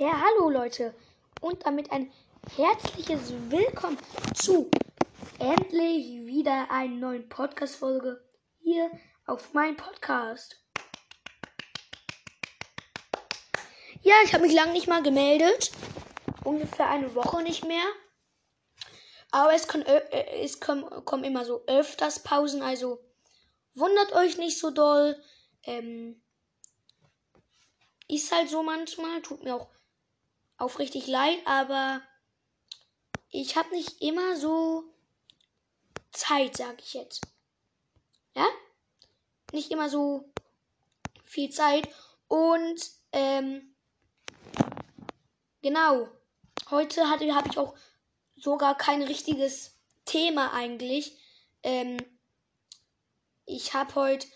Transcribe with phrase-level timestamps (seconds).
[0.00, 0.94] Ja, hallo Leute
[1.42, 2.10] und damit ein
[2.56, 3.98] herzliches Willkommen
[4.34, 4.70] zu
[5.38, 8.24] endlich wieder einer neuen Podcast-Folge
[8.60, 8.90] hier
[9.26, 10.58] auf meinem Podcast.
[14.00, 15.70] Ja, ich habe mich lange nicht mal gemeldet,
[16.44, 17.84] ungefähr eine Woche nicht mehr.
[19.30, 23.04] Aber es, kann, äh, es kommen, kommen immer so öfters Pausen, also
[23.74, 25.22] wundert euch nicht so doll.
[25.64, 26.22] Ähm,
[28.08, 29.68] ist halt so manchmal, tut mir auch
[30.60, 32.02] aufrichtig leid, aber
[33.30, 34.84] ich habe nicht immer so
[36.12, 37.22] Zeit, sag ich jetzt.
[38.34, 38.46] Ja?
[39.52, 40.30] Nicht immer so
[41.24, 41.88] viel Zeit.
[42.28, 43.74] Und ähm,
[45.62, 46.08] genau,
[46.70, 47.74] heute habe ich auch
[48.36, 51.16] sogar kein richtiges Thema eigentlich.
[51.62, 51.96] Ähm,
[53.46, 54.26] ich habe heute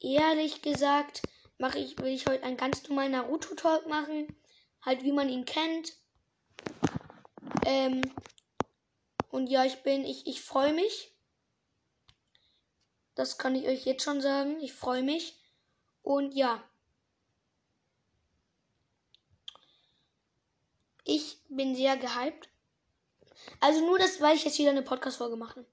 [0.00, 1.22] ehrlich gesagt,
[1.58, 4.34] mache ich, will ich heute einen ganz normalen Naruto-Talk machen
[4.82, 5.94] halt wie man ihn kennt.
[7.66, 8.02] Ähm,
[9.30, 11.12] und ja, ich bin, ich, ich freue mich.
[13.14, 14.60] Das kann ich euch jetzt schon sagen.
[14.60, 15.38] Ich freue mich.
[16.02, 16.62] Und ja.
[21.04, 22.48] Ich bin sehr gehypt.
[23.60, 25.64] Also nur das, weil ich jetzt wieder eine Podcast-Folge mache.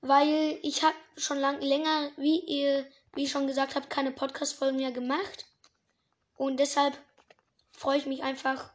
[0.00, 4.76] Weil ich habe schon lang, länger, wie ihr, wie ich schon gesagt habe, keine Podcast-Folgen
[4.76, 5.46] mehr gemacht.
[6.36, 6.98] Und deshalb
[7.76, 8.72] freue ich mich einfach,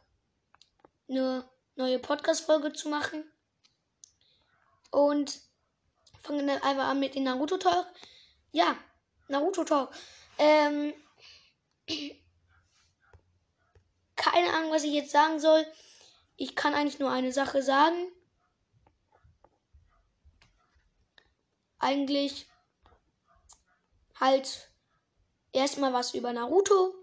[1.08, 3.24] eine neue Podcast-Folge zu machen.
[4.90, 5.40] Und
[6.22, 7.86] fange dann einfach an mit dem Naruto Talk.
[8.52, 8.76] Ja,
[9.28, 9.92] Naruto Talk.
[10.38, 10.94] Ähm,
[14.16, 15.66] keine Ahnung, was ich jetzt sagen soll.
[16.36, 18.12] Ich kann eigentlich nur eine Sache sagen.
[21.78, 22.46] Eigentlich
[24.20, 24.70] halt
[25.52, 26.94] erstmal was über Naruto.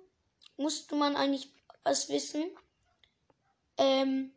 [0.55, 1.51] Musste man eigentlich
[1.83, 2.45] was wissen.
[3.77, 4.33] Ähm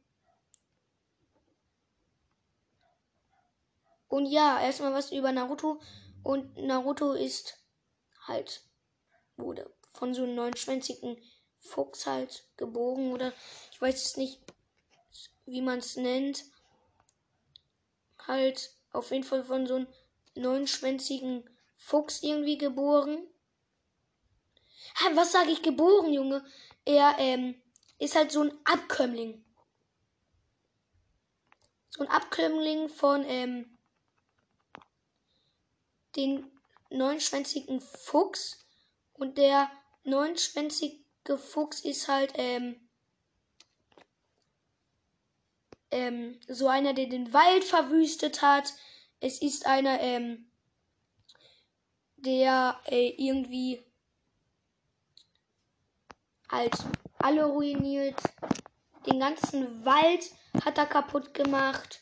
[4.08, 5.80] und ja, erstmal was über Naruto.
[6.22, 7.58] Und Naruto ist
[8.26, 8.62] halt,
[9.36, 11.16] wurde von so einem neunschwänzigen
[11.58, 13.32] Fuchs halt geboren oder
[13.70, 14.40] ich weiß es nicht,
[15.46, 16.44] wie man es nennt.
[18.26, 19.88] Halt auf jeden Fall von so einem
[20.34, 23.26] neunschwänzigen Fuchs irgendwie geboren.
[25.14, 26.44] Was sage ich geboren, Junge?
[26.84, 27.60] Er ähm,
[27.98, 29.44] ist halt so ein Abkömmling.
[31.90, 33.78] So ein Abkömmling von ähm,
[36.16, 36.50] den
[36.90, 38.58] neunschwänzigen Fuchs.
[39.12, 39.70] Und der
[40.04, 42.88] neunschwänzige Fuchs ist halt ähm,
[45.90, 48.72] ähm, so einer, der den Wald verwüstet hat.
[49.20, 50.50] Es ist einer, ähm,
[52.16, 53.84] der äh, irgendwie
[56.52, 56.76] halt
[57.18, 58.20] alle ruiniert.
[59.06, 60.30] Den ganzen Wald
[60.64, 62.00] hat er kaputt gemacht.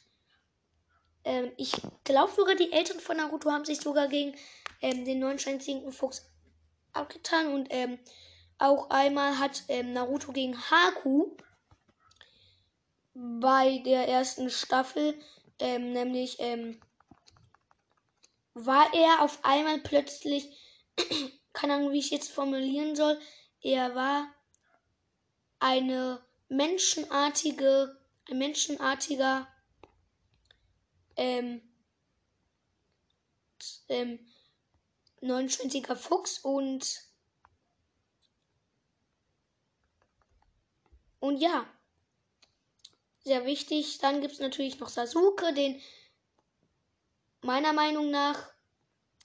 [1.25, 1.73] Ähm, ich
[2.05, 4.37] glaube sogar, die Eltern von Naruto haben sich sogar gegen
[4.83, 6.31] ähm, den neunschwänzigen Fuchs
[6.93, 7.55] abgetan.
[7.55, 7.99] Und ähm,
[8.59, 11.37] auch einmal hat ähm, Naruto gegen Haku
[13.15, 15.15] bei der ersten Staffel,
[15.59, 16.81] ähm, nämlich ähm,
[18.55, 20.49] war er auf einmal plötzlich,
[21.53, 23.19] keine Ahnung, wie ich jetzt formulieren soll,
[23.63, 24.27] er war
[25.61, 27.97] eine menschenartige,
[28.29, 29.47] ein menschenartiger
[31.17, 31.63] ähm,
[33.89, 34.19] ähm,
[35.21, 37.03] neunschwänziger Fuchs und
[41.21, 41.67] und ja,
[43.21, 43.99] sehr wichtig.
[43.99, 45.81] Dann gibt es natürlich noch Sasuke, den
[47.43, 48.51] meiner Meinung nach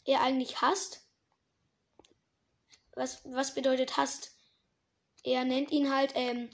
[0.03, 1.01] er eigentlich hasst.
[2.93, 4.34] Was, was bedeutet hasst?
[5.25, 6.49] Er nennt ihn halt, ähm,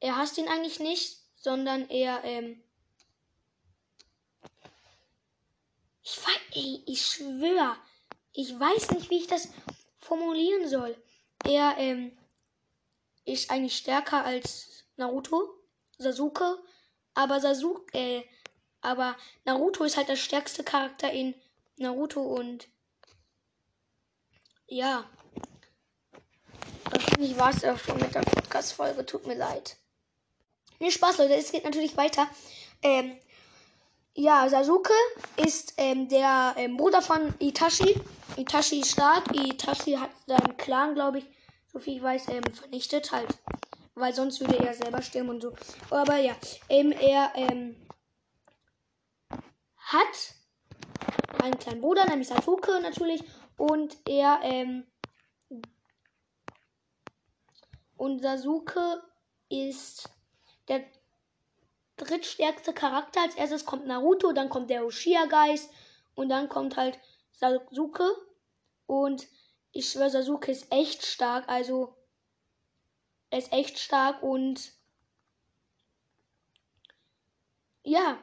[0.00, 2.62] er hasst ihn eigentlich nicht, sondern er, ähm,
[6.02, 7.76] ich weiß, ey, ich schwör,
[8.32, 9.48] ich weiß nicht, wie ich das
[9.98, 10.96] formulieren soll.
[11.44, 12.16] Er, ähm,
[13.24, 15.54] ist eigentlich stärker als Naruto,
[15.98, 16.58] Sasuke,
[17.14, 18.24] aber Sasuke, äh,
[18.80, 21.34] aber Naruto ist halt der stärkste Charakter in
[21.76, 22.68] Naruto und
[24.66, 25.08] ja,
[27.12, 29.04] Wahrscheinlich war es auch schon mit der Podcast-Folge.
[29.04, 29.76] Tut mir leid.
[30.80, 31.34] Nee, Spaß, Leute.
[31.34, 32.26] Es geht natürlich weiter.
[32.82, 33.18] Ähm,
[34.14, 34.94] ja, Sasuke
[35.36, 38.00] ist ähm, der ähm, Bruder von Itachi.
[38.38, 39.24] Itachi ist stark.
[39.36, 41.26] Itachi hat seinen Clan, glaube ich,
[41.70, 43.28] so viel ich weiß, ähm, vernichtet halt.
[43.94, 45.52] Weil sonst würde er selber sterben und so.
[45.90, 46.34] Aber ja,
[46.70, 47.76] ähm, er ähm,
[49.76, 53.22] hat einen kleinen Bruder, nämlich Sasuke natürlich.
[53.58, 54.86] Und er ähm,
[58.02, 59.00] Und Sasuke
[59.48, 60.10] ist
[60.66, 60.84] der
[61.96, 63.20] drittstärkste Charakter.
[63.22, 65.70] Als erstes kommt Naruto, dann kommt der Uchiha-Geist
[66.16, 66.98] und dann kommt halt
[67.30, 68.10] Sasuke.
[68.86, 69.28] Und
[69.70, 71.48] ich schwöre, Sasuke ist echt stark.
[71.48, 71.96] Also,
[73.30, 74.72] er ist echt stark und
[77.84, 78.18] ja,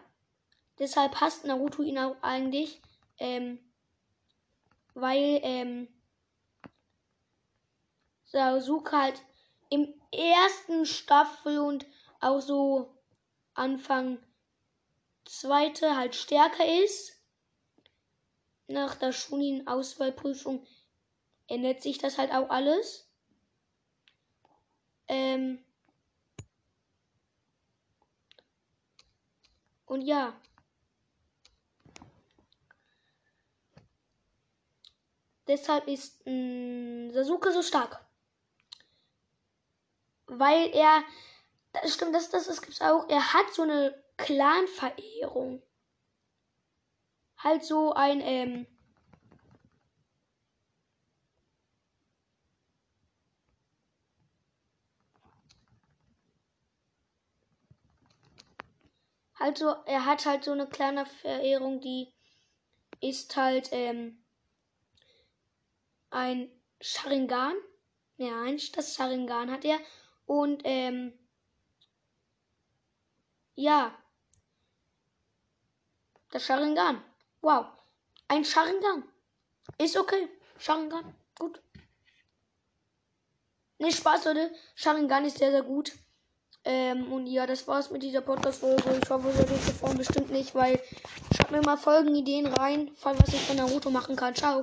[0.77, 2.81] deshalb hasst Naruto ihn auch eigentlich.
[3.17, 3.59] Ähm,
[4.93, 5.87] weil ähm,
[8.25, 9.23] Sasuke halt
[9.69, 11.85] im ersten Staffel und
[12.19, 12.93] auch so
[13.53, 14.17] Anfang
[15.25, 17.13] zweite halt stärker ist.
[18.67, 20.65] Nach der Schunin-Auswahlprüfung
[21.47, 23.07] ändert sich das halt auch alles.
[25.07, 25.63] Ähm
[29.85, 30.39] und ja.
[35.47, 38.05] Deshalb ist mh, mm, Sasuke so stark.
[40.29, 41.03] Weil er,
[41.73, 45.61] das stimmt, das, das, das gibt's auch, er hat so eine Clan-Verehrung.
[47.37, 48.67] Halt so ein, ähm,
[59.35, 62.13] halt so, er hat halt so eine kleine Verehrung, die
[63.01, 64.23] ist halt, ähm,
[66.11, 66.49] ein
[66.81, 67.55] Sharingan.
[68.17, 69.79] Ja, ein, das Sharingan hat er.
[70.29, 71.11] Und, ähm,
[73.55, 73.91] ja.
[76.29, 77.03] Das Sharingan.
[77.41, 77.65] Wow.
[78.27, 79.05] Ein Sharingan.
[79.79, 80.29] Ist okay.
[80.59, 81.15] Sharingan.
[81.39, 81.59] Gut.
[83.79, 84.51] Ne, Spaß, Leute.
[84.75, 85.93] Sharingan ist sehr, sehr gut.
[86.63, 88.99] Ähm, und ja, das war's mit dieser Podcast-Folge.
[89.01, 89.97] Ich hoffe, es hat euch gefallen.
[89.97, 90.79] Bestimmt nicht, weil
[91.35, 94.35] schreibt mir mal Folgenideen rein, was ich von Naruto machen kann.
[94.35, 94.57] Ciao.